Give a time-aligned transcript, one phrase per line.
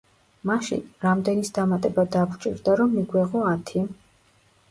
[0.49, 3.87] მაშინ, რამდენის დამატება დაგვჭირდა, რომ მიგვეღო ათი?